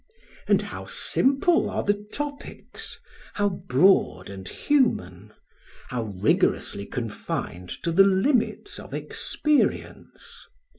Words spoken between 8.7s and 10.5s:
of experience!